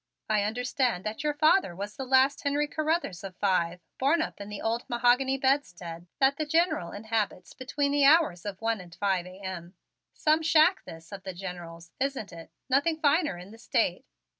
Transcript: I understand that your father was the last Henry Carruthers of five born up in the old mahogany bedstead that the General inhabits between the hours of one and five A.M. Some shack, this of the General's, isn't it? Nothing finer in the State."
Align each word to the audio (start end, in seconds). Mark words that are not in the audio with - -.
I 0.27 0.41
understand 0.45 1.03
that 1.05 1.23
your 1.23 1.35
father 1.35 1.75
was 1.75 1.95
the 1.95 2.05
last 2.07 2.41
Henry 2.41 2.67
Carruthers 2.67 3.23
of 3.23 3.35
five 3.35 3.81
born 3.99 4.19
up 4.19 4.41
in 4.41 4.49
the 4.49 4.59
old 4.59 4.83
mahogany 4.89 5.37
bedstead 5.37 6.07
that 6.17 6.37
the 6.37 6.45
General 6.47 6.91
inhabits 6.91 7.53
between 7.53 7.91
the 7.91 8.05
hours 8.05 8.43
of 8.43 8.59
one 8.61 8.81
and 8.81 8.95
five 8.95 9.27
A.M. 9.27 9.75
Some 10.15 10.41
shack, 10.41 10.85
this 10.85 11.11
of 11.11 11.21
the 11.21 11.35
General's, 11.35 11.91
isn't 11.99 12.33
it? 12.33 12.49
Nothing 12.67 12.99
finer 12.99 13.37
in 13.37 13.51
the 13.51 13.59
State." 13.59 14.03